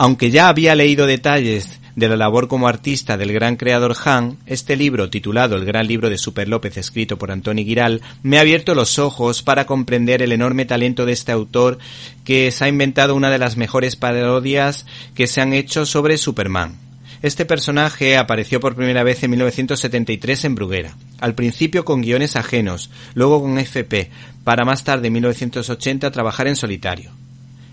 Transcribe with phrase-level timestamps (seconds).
[0.00, 4.76] Aunque ya había leído detalles de la labor como artista del gran creador Han, este
[4.76, 8.76] libro, titulado El gran libro de Super López, escrito por Antoni Giral, me ha abierto
[8.76, 11.78] los ojos para comprender el enorme talento de este autor
[12.22, 14.86] que se ha inventado una de las mejores parodias
[15.16, 16.78] que se han hecho sobre Superman.
[17.20, 22.90] Este personaje apareció por primera vez en 1973 en Bruguera, al principio con guiones ajenos,
[23.14, 24.12] luego con FP,
[24.44, 27.17] para más tarde en 1980 trabajar en solitario.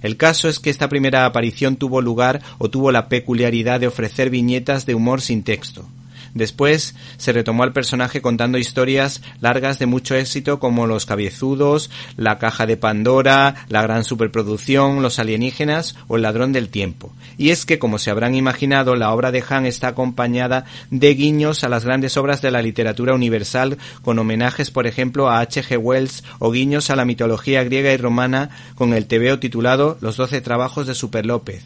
[0.00, 4.30] El caso es que esta primera aparición tuvo lugar o tuvo la peculiaridad de ofrecer
[4.30, 5.86] viñetas de humor sin texto.
[6.34, 12.38] Después se retomó al personaje contando historias largas de mucho éxito como Los Cabezudos, La
[12.38, 17.12] Caja de Pandora, La Gran Superproducción, Los Alienígenas o El Ladrón del Tiempo.
[17.36, 21.64] Y es que, como se habrán imaginado, la obra de Han está acompañada de guiños
[21.64, 25.62] a las grandes obras de la literatura universal con homenajes, por ejemplo, a H.
[25.62, 25.78] G.
[25.78, 30.40] Wells o guiños a la mitología griega y romana con el tebeo titulado Los Doce
[30.40, 31.64] Trabajos de Super López,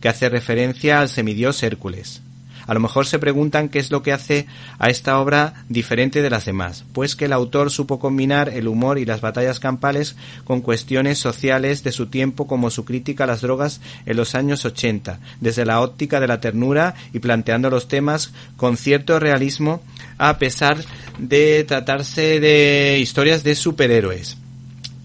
[0.00, 2.22] que hace referencia al semidios Hércules.
[2.66, 4.46] A lo mejor se preguntan qué es lo que hace
[4.78, 8.98] a esta obra diferente de las demás, pues que el autor supo combinar el humor
[8.98, 13.40] y las batallas campales con cuestiones sociales de su tiempo como su crítica a las
[13.40, 18.32] drogas en los años 80, desde la óptica de la ternura y planteando los temas
[18.56, 19.82] con cierto realismo
[20.18, 20.78] a pesar
[21.18, 24.36] de tratarse de historias de superhéroes.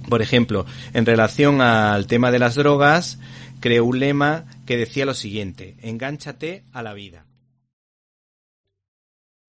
[0.10, 3.18] Por ejemplo, en relación al tema de las drogas,
[3.60, 7.26] creó un lema que decía lo siguiente, engánchate a la vida.